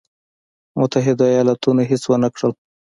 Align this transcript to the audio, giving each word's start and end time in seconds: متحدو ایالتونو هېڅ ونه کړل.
متحدو 0.79 1.25
ایالتونو 1.33 1.81
هېڅ 1.91 2.03
ونه 2.07 2.29
کړل. 2.35 2.51